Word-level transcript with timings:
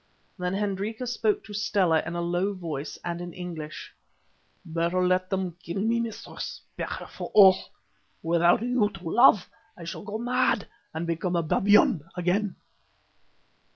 Then 0.39 0.55
Hendrika 0.55 1.05
spoke 1.05 1.43
to 1.43 1.53
Stella 1.53 2.01
in 2.03 2.15
a 2.15 2.21
low 2.21 2.53
voice 2.55 2.97
and 3.05 3.21
in 3.21 3.33
English— 3.33 3.93
"Better 4.65 5.05
let 5.05 5.29
them 5.29 5.51
kill 5.61 5.79
me, 5.79 5.99
mistress, 5.99 6.59
better 6.75 7.05
for 7.05 7.29
all. 7.35 7.55
Without 8.23 8.63
you 8.63 8.89
to 8.89 9.09
love 9.11 9.47
I 9.77 9.83
shall 9.83 10.01
go 10.03 10.17
mad 10.17 10.65
and 10.91 11.05
become 11.05 11.35
a 11.35 11.43
babyan 11.43 12.01
again." 12.15 12.55